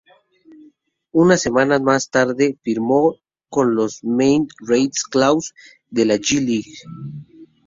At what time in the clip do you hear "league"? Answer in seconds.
6.43-6.73